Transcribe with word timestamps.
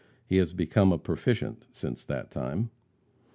He 0.25 0.37
has 0.37 0.51
become 0.51 0.91
a 0.91 0.97
proficient 0.97 1.67
since 1.69 2.03
that 2.05 2.31
time. 2.31 2.71